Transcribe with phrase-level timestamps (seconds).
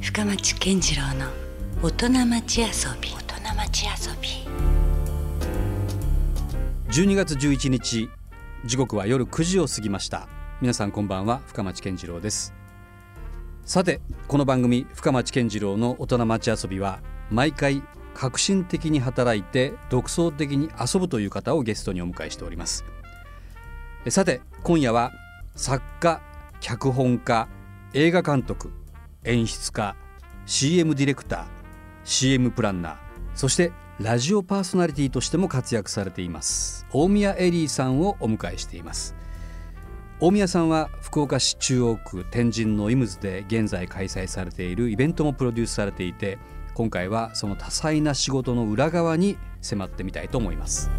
[0.00, 1.26] 深町健次郎の
[1.82, 2.66] 大人町遊
[3.02, 3.10] び。
[3.10, 4.28] 大人町遊び。
[6.90, 8.08] 12月11日
[8.64, 10.26] 時刻は夜9時を過ぎました。
[10.62, 12.54] 皆さんこんばんは深町健次郎です。
[13.66, 17.82] さてこの番組深町健次郎の大人町遊びは毎回
[18.14, 22.86] 革新的に働いて独創的に遊ぶという方をゲストにお迎えしております。
[24.08, 25.12] さて今夜は
[25.56, 26.22] 作家
[26.60, 27.48] 脚本家
[27.92, 28.72] 映画監督
[29.24, 29.96] 演出家
[30.46, 31.46] CM ディレクター
[32.04, 32.96] CM プランナー
[33.34, 39.14] そしてラジオパーソナリティとしても活躍されています大宮エリーさんをお迎えしています。
[40.22, 46.38] 大宮さんは福岡市中央区天神のイムズで現在開催されているイベントもプロデュースされていて
[46.74, 50.90] 今回はその多彩な仕事の裏側に迫ってみたいと思います。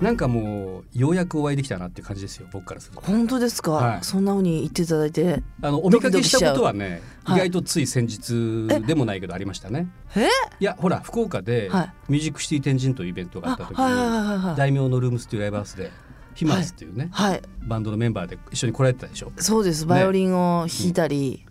[0.00, 3.00] なんかもうようやくお会いできたなっていう感じですよ僕からすると。
[3.02, 3.98] 本当ですか、はい。
[4.02, 5.42] そんな風に言っていただいて。
[5.62, 7.36] あのお見かけしたことはねはい。
[7.36, 9.88] 意外とつい先日でもないけどありましたね。
[10.16, 10.28] え？
[10.60, 11.92] いやほら福岡ではい。
[12.08, 13.94] ミュージックシティ天神というイベントがあった時はい。
[13.94, 14.02] はい。
[14.02, 14.10] はい。
[14.10, 14.38] にはい。
[14.38, 14.56] はい。
[14.56, 15.90] 大名のルームスというライブハウスで
[16.34, 17.42] ヒマーズっていうねはい。
[17.62, 19.32] バンドのメンバーで一緒に来られてたでしょ。
[19.36, 19.86] そうです。
[19.86, 21.46] バイオリンを弾いたり、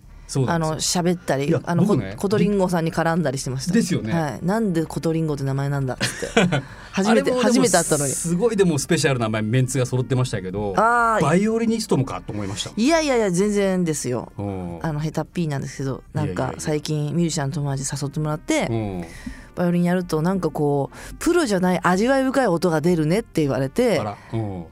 [0.48, 3.74] あの喋ったりあのねコトリンゴさんに絡んだりしてました。
[3.74, 4.14] ですよね。
[4.14, 6.04] はい、なんでコトリンゴって名前なんだって
[6.94, 8.12] 初めて初めて会ったのに。
[8.12, 12.72] すごいでもスペシャルなメンツが揃ってましたけどああバイオリニストもかと思いました。
[12.78, 14.32] いやいやいや全然ですよ。
[14.38, 14.80] うん。
[14.82, 19.06] あのヘタっぴーなんですけどなんか最近ミュージシャンの友達誘ってもらってうん。
[19.56, 24.02] バイオリンやるとなんかこうプロじゃない味わい深い音が出るねって言われて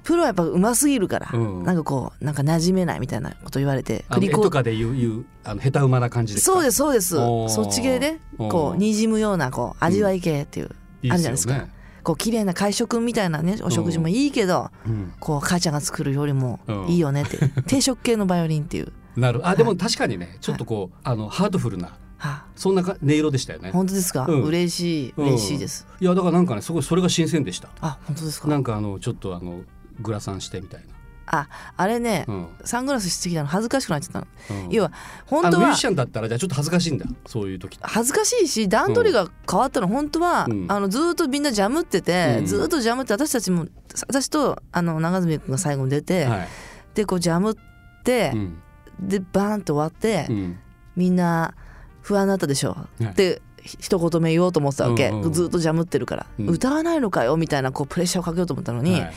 [0.04, 1.64] プロはやっぱ上手すぎるから、うん。
[1.64, 6.54] なんかこうなんか馴染めないみたいなこと言われてあの絵ことかで言う言うあの下手馬な感じですか？
[6.54, 7.16] そうですそうです。
[7.16, 10.70] そっち系でこうにじむようなこう味わい系っていう、
[11.04, 11.56] いいあるじゃないですか。
[11.56, 11.72] よね
[12.04, 15.14] こう綺麗な会食みたいなねお食事もいいけど、うん。
[15.20, 16.88] こう母ちゃんが作るよりもうん。
[16.88, 17.52] いいよねっていう。
[17.68, 18.92] 定食系のバイオリンっていう。
[19.16, 19.48] なる。
[19.48, 23.70] あでも確かにねちょっとこうあのハートフルなはそんなか音色でしたよね。
[23.70, 24.44] あ、本当ですか、うん。
[24.44, 27.70] 嬉しい嬉しいです、いやだからなんかねすごいそれが新鮮でした。
[27.82, 28.48] あ本当ですか？
[28.48, 29.62] なんかあのちょっとあの
[30.00, 30.84] グラサンしてみたい
[31.28, 32.48] ああれね、な、うん。
[32.66, 34.28] サングラスしてきたの恥ずかしくなっちゃったの、
[34.66, 34.70] うん。
[34.70, 34.92] 要は
[35.26, 37.06] 本当はミュージシャンだったらじゃあちょっと恥ずかしいんだ。
[37.26, 39.88] そういう時恥ずかしいし段取りが変わったの。
[39.88, 40.66] 本当は、うん。
[40.68, 42.46] あのずーっとみんなジャムってて、うん。
[42.46, 43.68] ずーっとジャムって私たちも
[44.08, 46.48] 私とあの長住君が最後に出て、はい。
[46.96, 47.56] でこうジャムっ
[48.04, 48.62] てう、ん。
[49.00, 50.60] でバーンと終わって、うん。
[50.96, 51.54] みんな
[52.02, 53.14] 不安だったでしょ、はい。
[53.16, 56.50] でひ一言目言おうと思ってたわけ、ずーっとジャムってるから、うん。
[56.50, 59.14] 歌わないのかよみたいなこうプレッシャーをかけようと思ったのに、はい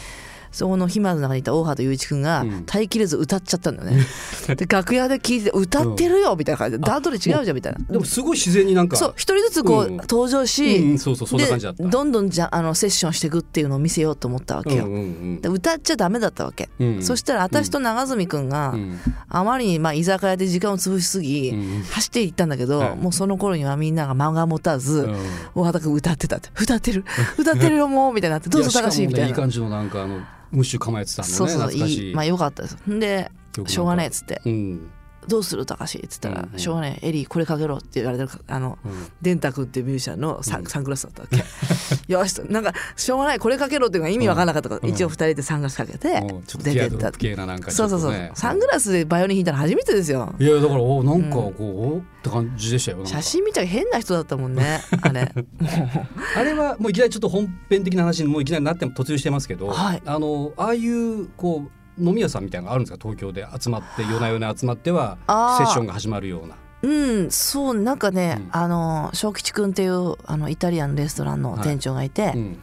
[0.54, 2.64] そこのひまの中にいた大畑雄一君がうん。
[2.64, 4.06] 耐えきれず歌っちゃったんだよね。
[4.56, 7.78] で楽屋で聞いて「歌ってるよ」みたいな感じで「段取り違うじゃん」みたいな。
[7.90, 8.96] でもすごい自然になんか。
[8.96, 9.96] そう一人ずつこう、うん。
[9.96, 11.82] 登場し、うんうんそうそうそんな感じだった。
[11.82, 14.86] でどんどんじゃあのセッションしていくっていうのを見せようと思ったわけよ。
[14.86, 18.98] うんうんで歌っちゃダメだったわけ、うんそしたら私と長住君が、うん。
[19.28, 22.96] あまりにまあ居酒屋で時間を潰しすぎ、うん走っていったんだけど、はい。
[22.96, 25.16] もうその頃にはみんなが間が持たず、うん。
[25.54, 26.50] 大畑君歌ってたって。
[26.60, 27.04] 歌ってる。
[27.38, 29.26] 歌ってるよもうみたいになってどうぞ高やしみたいな。
[29.26, 30.20] ねいい感じのなんかあの
[30.54, 31.34] ムッシュ構えてたんだね。
[31.34, 32.08] そうそう懐かしい。
[32.08, 32.78] いいまあよかったです。
[32.86, 33.30] で
[33.66, 34.40] しょうがないっつって。
[34.44, 34.90] うん
[35.28, 38.92] 「どうする高し」っつったら、しょうがないエリーこれかけろ」って言われてるあのうん。
[39.22, 40.66] デンタ君っていうミュージシャンのサ,、うん。
[40.66, 41.44] サングラスだったわけ。
[42.12, 44.90] よしなんかしょうがないこれかけろっていうのが意味わからなかったから、うん。
[44.90, 50.34] 一応二人でサングラスかけて出てったティアドロップ系ななんかちそうそうそう、サングラスでバイオリン弾いたの初めてですよ。
[50.38, 55.32] いやだからおなんかこう、おって感じでしたよ写真見たら変な人だったもんねあれ。
[56.36, 60.02] あれはもういきなりちょっと本編的な話にもういきなりなっても突入してますけど、はい。
[60.04, 63.02] あのああいうこう飲み屋さんみたいなのがあるんですか？
[63.02, 65.18] 東京で集まって夜な夜な集まっては
[65.58, 66.56] セッションが始まるような。
[66.82, 68.48] うんそうなんかね、うん。
[68.52, 72.58] あの小吉君っていうあのイタリアンのレストランの店長がいて、うん。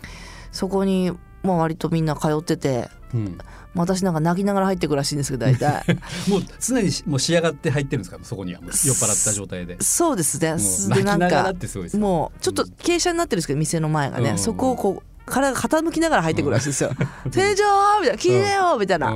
[0.52, 1.12] そこに
[1.44, 3.38] まあ割とみんな通っててうん、
[3.74, 5.84] まあ私なんか泣きながら入ってくらしいんですけど大体。
[6.30, 8.20] もう常にもう仕上がって入ってるんですか？
[8.24, 8.62] そこには。
[8.62, 9.78] 酔っ払った状態で。
[9.82, 10.52] そうですね。
[10.52, 12.04] もうで泣きながらかってすごいですね。
[12.04, 14.38] もうちょっと傾斜になってるんですけど店の前がね、うん。
[14.38, 16.92] そこをこう体が傾きながら入ってくるらしいですよ
[17.32, 17.64] 「店長!」
[18.02, 19.14] みたいな「聞いてよ!」みたいな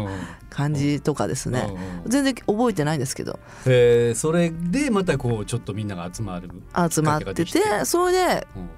[0.50, 1.70] 感じとかですね、
[2.08, 3.40] 全然覚えてないんですけど。
[3.66, 6.50] えーそれでまたこうちょっとみんなが集まる。
[6.90, 8.70] 集まっててそれでうん。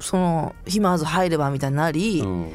[0.00, 2.52] その「ひまず入れば」みたいになり、うん。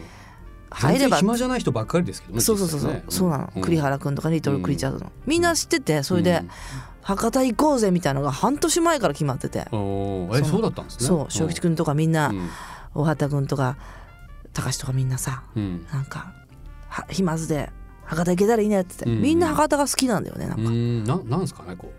[0.70, 2.42] 入れば全然暇じゃない人ばっかりですけどね。
[2.42, 3.04] そうそうそうそう、ね。
[3.10, 3.62] そうなの、ん。
[3.62, 6.50] 栗原君とかリトルクリーチャーズの、みんな知っててそれで、うん。
[7.02, 10.40] 博多行こうぜみたいなのが半年前から決まってて、おー。
[10.42, 11.06] えそうだったんですね。
[11.06, 12.50] そう正吉君とかみんな、うん。
[12.96, 13.76] 大畑君とか
[14.54, 15.86] 高橋とかみんなさうん。
[15.92, 16.34] なんか
[16.88, 17.72] は暇ずで
[18.06, 19.22] 博多行けたらいいねって言って、うん。
[19.22, 21.04] みんな博多が好きなんだよねなんか、うん。
[21.04, 21.92] ななんですかねこ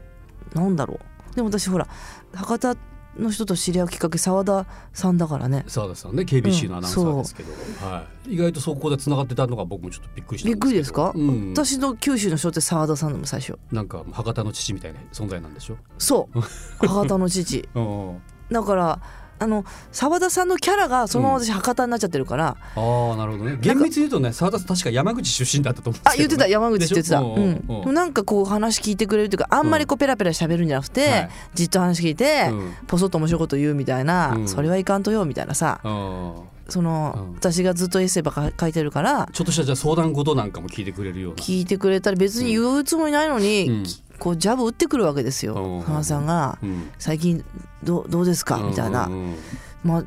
[0.55, 0.95] なんだろ
[1.33, 1.35] う。
[1.35, 1.89] でも私ほら
[2.33, 2.77] 博多っ
[3.19, 5.65] の人と知り合うきっかけ澤田さんだからね。
[5.67, 7.53] 澤田さんね KBC のアナウンサーですけど、
[7.87, 11.51] はい、意外とそこでつながってたのが僕もちょっとびっくりしたんびっくりですか、うん。
[11.53, 13.59] 私の九州の人って澤田さんでも最初。
[13.71, 15.77] なんか博多の父みたいな存在なんでしょ？
[15.99, 16.41] そう。
[16.87, 17.69] 博多の父。
[17.75, 18.23] うん。
[18.51, 19.01] だから
[19.39, 23.59] あの澤田さんのキャラがそのまま私博多になっちゃってるから、ああなるほどね。
[23.61, 27.95] 厳密に言うとね澤田さん確か山口出身だったと思うんですけどね、あ言ってた山口って言ってた、うん。
[27.95, 34.49] なんかこう話聞いてくれるっていうかあんまりこうペラペラ喋るんじゃなくて、はいじっと話聞いて、うんポソッと面白いこと言うみたいな、うん。
[34.49, 35.81] それはいかんとよみたいなさ。
[35.83, 36.35] あ
[36.67, 37.35] その、うん。
[37.35, 45.55] 私がずっとエッセイばっか書いてるからーちょっとしたじゃあ相談事なんかも聞いてくれるような聞いてくれたり別に言うつもりないのに、うんきこうジャブ打ってくるわけですよ。
[45.55, 45.81] うん。
[45.83, 46.59] 浜田さんが。
[46.63, 47.45] うん「最近
[47.83, 49.07] どうどうですか?」みたいな。
[49.07, 49.35] うんうんうん
[49.85, 50.05] 「まあ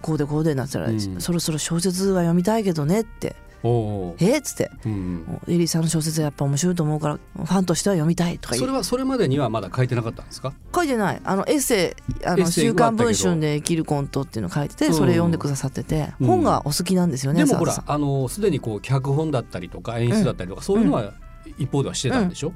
[0.00, 1.20] こうでこうで」なったら、うん。
[1.20, 4.38] そろそろ小説は読みたいけどね」って「おーえ？
[4.38, 4.70] っ?」つって。
[4.86, 10.54] うん「エリーさんの小説はやっぱ面白いと思うからファンとしては読みたい」とかそれはそれまでにはまだ書いてなかったんですか？
[10.74, 11.20] 書いてない。
[11.22, 16.26] あのエッセイあの週刊文春で生きるコントっていうの書いててうんそれ読んでくださってて、うん。
[16.26, 21.12] 本がお好きなんですよねでもほらあのすでにこう脚本だったりとか演出だったりとか、そういうのは
[21.58, 22.52] 一方ではしてたんでしょ、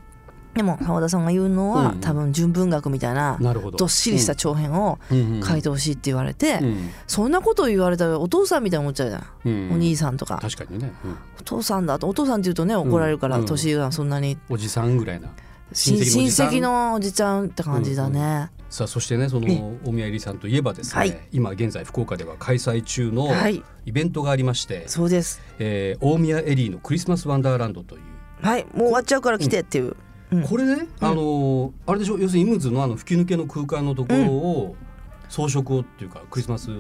[0.55, 3.71] でも澤田さんが言うのは、うん多分純文学みたいなど。
[3.73, 4.99] どっしりした長編を
[5.43, 6.91] 書いてほしいって言われて、うん。
[7.07, 10.39] そんなこと言われたらお父さんみたいに思っちゃうじゃん、うんお兄さんとか。
[10.41, 11.17] 確かにね、うん。
[11.41, 13.47] お父さんだとお父さんって言うとね怒られるから、うん。
[13.47, 14.39] 年がそんなに。
[14.49, 15.29] おじさんぐらいな。
[15.73, 21.19] 親親戚のおじちゃんって感じだね、さあそしてねそのえ大宮入さんといえばですね、はい。
[21.33, 23.63] 今現在福岡では開催中のはい。
[23.87, 25.41] イベントがありまして、そうです。
[25.59, 28.03] えー大宮エリーのクリスマスワンダーランドという。
[28.41, 28.67] はい。
[28.67, 29.97] もう終わっちゃうから来てっていう、うん
[30.43, 32.19] これね、あのあれでしょ？
[32.19, 34.77] 要するにイムズのあの吹き抜けの空間のところを
[35.29, 36.71] 装飾をっていうかクリスマス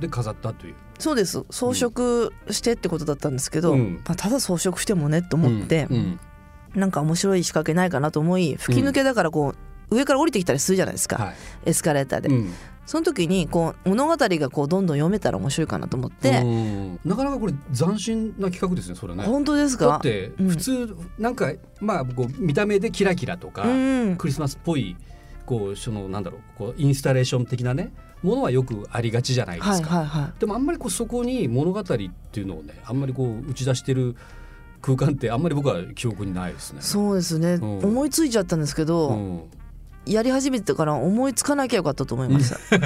[0.00, 0.74] で飾ったという。
[0.98, 1.44] そうです。
[1.50, 4.00] 装飾してってことだったんですけど、うん。
[4.04, 5.96] まあ、ただ装飾してもねと思って、うん。
[5.96, 6.20] うん。
[6.80, 9.54] なんか面白い仕掛けないかなと思い吹き抜けだからこ
[9.90, 11.34] う、上から降りてきたりするじゃないですか、はい。
[11.66, 12.52] エスカレーターで、うん
[12.84, 17.00] その時にこう物語がこうどんどん読めたら面白いかなと思って、うん。
[17.04, 19.24] なかなかこれ斬新な企画ですねそれね。
[19.24, 19.86] 本当ですか？
[19.86, 20.48] だってうん。
[20.48, 23.68] 普通なんかまあこう見た目でキラキラとか、う
[24.10, 24.96] んクリスマスっぽい
[25.46, 27.92] こうそのなんだろうこうインスタレーション的なね
[28.22, 29.98] ものはよくありがちじゃないではいすか。
[29.98, 30.40] はいはい。
[30.40, 34.16] でもあんまりこうそこに物語っていうのをねあんまりこう打ち出してる
[34.80, 36.82] 空間ってあんまり僕は記憶にないですね。
[36.82, 37.78] そうですね、うん。
[37.84, 39.42] 思いついちゃったんですけど、うん
[40.04, 42.58] やり始めてから思いつかなきゃよかったと思いました。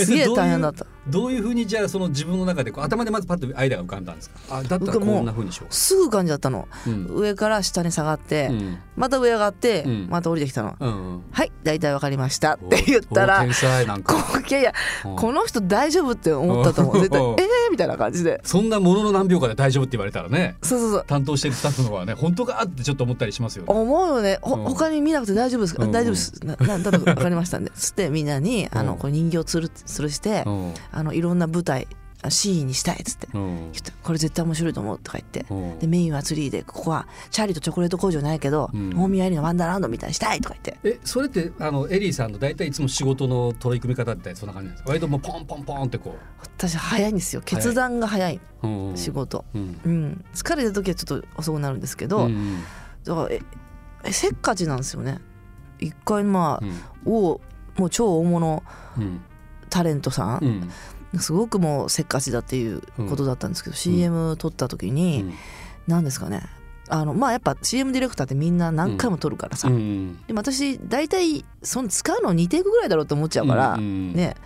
[0.00, 0.86] えすげえどういう大変だった。
[1.06, 4.36] どういうふうにじゃあその自分の中でこう頭でまずパッとアイデアが浮かんだんですか？
[4.58, 6.66] あだったらこんなふうにしよすぐ感じだったの。
[6.86, 6.90] う。
[6.90, 7.06] うん。
[7.10, 8.78] 上から下に下がって、うん。
[8.96, 10.06] また上上がって、うん。
[10.10, 11.22] また降りてきたの、うんうん。
[11.30, 12.54] はい大体わかりました。
[12.54, 14.14] って言ったらお天才なんか。
[14.48, 14.72] いやいや
[15.04, 15.16] うん。
[15.16, 17.00] この人大丈夫って思ったと思う。
[17.00, 18.40] 絶対うんえーみたいな感じで。
[18.44, 20.56] そんなものの何秒かで大丈夫って言われたらね。
[20.62, 21.04] そうそうそう。
[21.06, 23.72] 担当してるスタッフの方はね本当かってちょっと思ったりしますよね。
[23.72, 24.64] 思うよねほうん。
[24.64, 25.92] 他に見なくて大丈夫ですか、うん。
[25.92, 26.32] 大丈夫です。
[26.44, 27.70] ななだと分 かりましたんで。
[27.74, 28.86] つってみんなにあうん。
[28.86, 30.74] のこれ人形つるつるしてうん。
[30.92, 31.86] あのいろんな舞台
[32.20, 33.28] あシーンにしたいっつって。
[34.02, 35.46] これ絶対面白いと思うとか言って。
[35.50, 35.78] うん。
[35.78, 38.92] でメインはツリーでここはチャーリーとチョコレート工場ないけど、うん。
[38.98, 40.78] 大宮エリのワンダーランドみたいにしたいとか言って。
[40.82, 44.88] えそれってあのエリーさんの大体いつも仕事の取り組み方ってそんな感じなんですか？
[44.90, 47.42] 割ともうポンポンポンってこ私早いんですよ。
[47.44, 48.40] 決断が早い、
[48.96, 49.44] 仕事。
[49.54, 49.80] うん。
[49.84, 50.24] うん。
[50.34, 52.62] 疲れた時はちょっと遅くなるんですけど、うん
[53.04, 53.40] だからえ
[54.04, 55.18] えせっかちなんですよね。
[55.78, 56.64] 一回まあ
[57.06, 57.12] う、ん。
[57.12, 57.40] を
[57.76, 58.64] もう超大物
[58.96, 59.20] うん。
[59.70, 60.70] タレントさん
[61.18, 65.32] すごくもうせっかちだっていうことだったんですけど、CM 撮った時に、
[65.86, 66.42] 何ですかね。
[66.90, 70.18] あのまあやっぱ CM ディレクターってみんな何回も撮るからさ、うん。
[70.26, 74.14] でも私大体その使うの2テイクぐらいだろうと思っちゃうから、うん。
[74.14, 74.36] ね。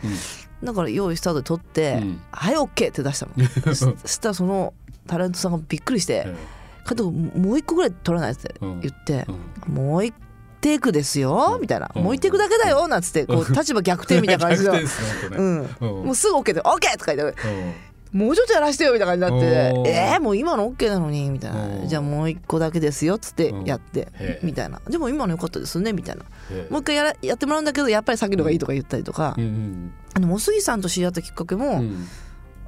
[0.63, 2.21] だから用意スタートで撮って「うん。
[2.31, 3.33] はい OK」って出したの。
[3.75, 4.75] そそしたらその
[5.07, 6.37] タレントさんがびっくりしてえ
[6.85, 9.27] 「加藤もう一個ぐらい撮らない」って言ってえ
[9.69, 10.15] うん「もう一
[10.63, 12.03] テイクですよ」みたいな「うん。
[12.03, 15.77] もう一テイクだけだよ」なんつってこう立場逆転みたいな感じで 逆転ですねうん。
[15.81, 16.07] うん。
[16.07, 17.49] もうすぐ OK で「OK!」とか言って。
[17.49, 17.75] うん。
[18.13, 19.91] もうちょっとやらしてよみたいな感じになって。
[19.91, 21.87] えー、もう今の OK なのにみたいな。
[21.87, 24.47] じゃあもう一個だけですよっつってやってへー。
[24.47, 24.81] みたいな。
[24.87, 26.25] でも今の良かったですねみたいな。
[26.51, 29.35] ええもう一回やらやってもらうんだけどやっぱりさっきのがいいとか言ったりとか。
[29.39, 29.93] うんうん。
[30.15, 32.07] あのお杉さんと知り合ったきっかけも、うん。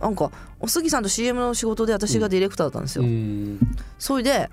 [0.00, 3.60] なんかお杉さんと CM の仕事で私がディレクターだったんですよ、うん。
[3.98, 4.48] それで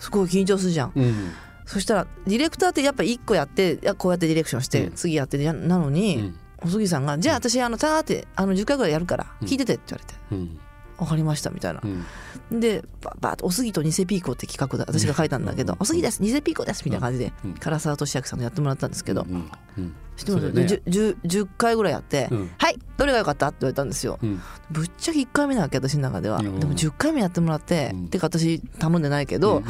[0.00, 0.92] すごい緊張するじゃん。
[0.96, 1.30] うん
[1.66, 4.92] そしたらディレクターってやっぱ1個やってこうやってディレクションして、うん。
[4.94, 6.38] 次やってやなのに、うん。
[6.62, 9.48] お杉さんが「じゃあ私あのターってあの10回ぐらいやるからうん。
[9.48, 10.58] 聞いてて」って言われてうん
[10.98, 11.80] 「分かりました」みたいな。
[11.82, 11.86] う。
[11.86, 12.60] ん。
[12.60, 17.54] でババーッと「お杉と偽ピーコ」って企画だ私が書いたんだけどうん「お杉です偽ピーコです」みたいな感じでうん。
[17.54, 20.40] 唐沢俊明さんとやってもらったんですけどうんうん知ってね。
[20.86, 24.18] 10, 10回ぐらいやってうん「はいどれが良かった?」って言われたんですよ。
[24.22, 24.40] うん。
[24.70, 26.60] ぶっちゃけ1回目なわけ私の中では、うん。
[26.60, 28.08] でも10回目やってもらって、うん。
[28.08, 29.64] てか私頼んでないけど、うん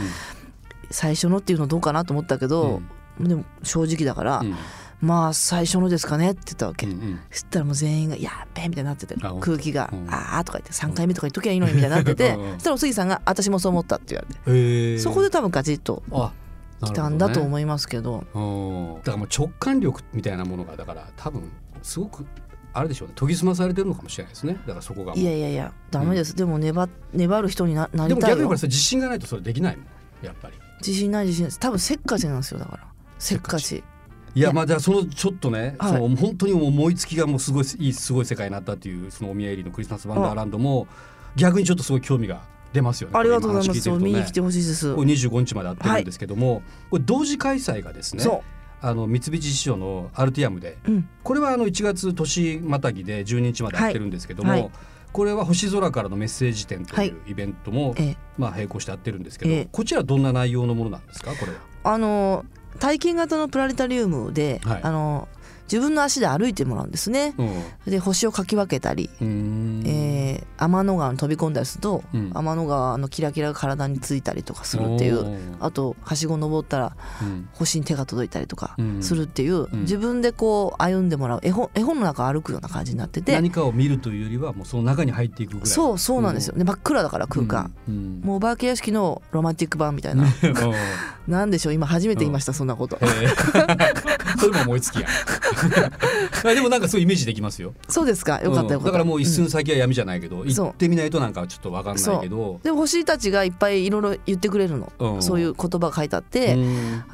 [0.91, 2.83] 最初のっていうのどうかなと思ったけど、
[3.21, 4.55] でも正直だから、うん。
[5.01, 7.21] まあ最初のですかねって言ったわけ、うんうん。
[7.31, 10.09] そしたらもう全員が「やっべえ」みたいになっててあ空気が「うん。
[10.09, 12.43] ああ」とか言って3回目とか言っときゃいいのにみたいになっててうん。
[12.45, 12.53] うん。
[12.55, 14.99] そしたらお杉さんが「私もそう思った」って言われて。
[14.99, 16.33] そこで多分ガチッとあ
[16.83, 18.25] 来たんだとう思いますけど。
[18.35, 18.95] うん。
[18.99, 21.51] だからもう直感力みたいなものがだから多分
[21.83, 22.25] すごく
[22.73, 23.15] あれでしょうね。
[23.17, 24.55] 研ぎ澄まされてるのかもしれないですね。
[24.55, 28.37] だからそこがいやいやいやダメです、でも粘粘る人にななでりたいよ。
[28.37, 29.87] も逆に自信がないとそれできないもん。
[30.25, 30.55] やっぱり
[30.87, 32.85] 自信ない自信多分せっかちなんですよだから。
[33.19, 33.77] せっかち。
[33.77, 33.83] い
[34.37, 35.93] いややまあじゃあそのちょっとね、はい。
[35.93, 40.87] その本当に思いつきがもうすごいいいすごい世界になったっていうそのお宮入りのクリスマスワンダーランドも
[41.37, 43.19] 逆にちょっとすごい興味が出ますよね。
[43.19, 43.91] ありがとうございます。
[43.91, 43.97] ね。
[43.99, 48.43] 見に来てほしいです、これ25日までやってるんですけども、これ同時開催がですねそ
[48.81, 51.09] あの三菱地所のアルティアムでううん。
[51.23, 54.61] これはあの1月年またぎで12日までやってるんですけども、はい。
[54.61, 54.71] はい
[55.15, 58.17] これは星空からのメッセージ展というイベントも、ええ。
[58.37, 59.69] まあ並行してやってるんですけど、ええ。
[59.71, 61.31] こちらどんな内容のものなんですか？
[61.37, 61.59] これは。
[61.85, 62.45] あの
[62.81, 64.81] 体験型のプラネタリウムで、はい。
[64.83, 65.29] あの
[65.67, 67.35] 自分の足で歩いてもらうんですね。
[67.39, 67.63] うん。
[67.87, 69.09] で星をかき分けたり、
[70.57, 72.31] 天の川に飛び込んだりすると、うん。
[72.35, 77.49] 天の川のキラキラが体についたりとかするっていうあとはしご登ったらうん。
[77.53, 79.03] 星に手が届いたりとかうん。
[79.03, 79.81] するっていう、うん。
[79.81, 85.67] 自分でこう歩んでもらう絵本絵本の中を歩くような感じになってて何かを見るというよりはもうその中に入っていくぐらい。
[85.67, 87.73] そうそうなんですよ、ね真っ暗だから空間、
[88.23, 90.25] もうお化け屋敷のロマンティック版みたいな。
[91.29, 91.73] なんでしょう？
[91.73, 92.99] 今初めて言いました、そんなこと。
[94.39, 95.09] それも思いつきや。
[96.45, 97.73] あでもなんかそういうイメージできますよ。
[97.89, 98.41] そうですか？
[98.43, 98.85] よかったよかった、うん。
[98.85, 99.31] だからもう一ん。
[99.33, 100.67] 寸先は闇じゃないけど、そう。
[100.67, 102.61] 行ってみないとなんかちょっと分かんないけど。
[102.63, 105.23] でも星たちがいっぱいいろいろ言ってくれるの、うん。
[105.23, 106.57] そういう言葉が書いてあって、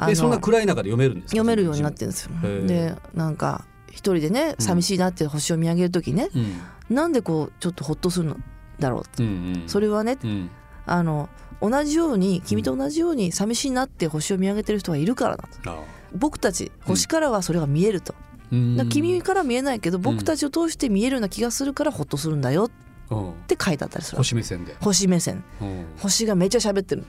[0.06, 1.30] でそんな暗い中で読めるんですか？
[1.30, 2.32] 読めるようになってるんですよ。
[2.66, 4.64] でなんか一人でねうん。
[4.64, 6.94] 寂しいなって星を見上げる時ね、うん。
[6.94, 8.36] なんでこうちょっとホッとするの
[8.78, 10.50] だろううんうんそれはねうん。
[10.86, 11.28] あの
[11.60, 15.70] 同じように君と同じように寂しいなって星を見上げてる人がいるからだと。
[15.70, 15.78] あ
[16.12, 18.14] 僕たち星からはそれが見えると、
[18.50, 18.88] うん。
[18.88, 22.70] 君から見えないけど僕たちを通して見えるような気がするからホッとするんだよっ
[23.10, 24.18] うんて書いてあったりする。
[24.18, 25.44] 星目線で、星目線。
[25.60, 25.86] うん。
[25.98, 27.04] 星がめっちゃ喋ってる。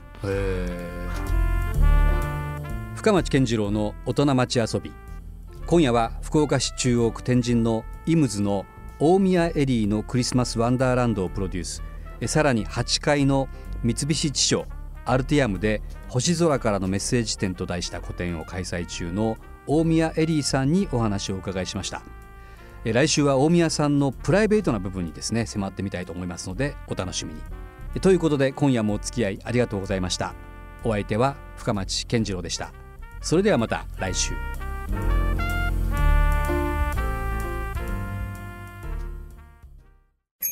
[2.96, 4.92] 深町健次郎の大人町遊び。
[5.66, 8.66] 今夜は福岡市中央区天神のイムズの
[8.98, 11.82] 大宮エリーのクリスマスワンダーランドをプロデュース。
[12.20, 13.48] えさらに8階の
[13.82, 14.66] 三菱地所
[15.04, 22.02] アルティアムで星空からのメッセージ展と題した個展を開催中の大宮エリーさんにお話をお伺いしました。
[22.06, 22.21] え
[22.84, 27.40] 来週は大宮さんのプライベートな部分にですね迫ってみたいと思いますのでお楽しみに。
[28.00, 30.34] ということで今夜もお付き合いありがとうございました。
[30.82, 32.72] お相手は深町健次郎でした。
[33.20, 34.32] それではまた来週。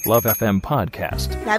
[0.07, 1.45] LoveFM Podcast.
[1.45, 1.59] ラ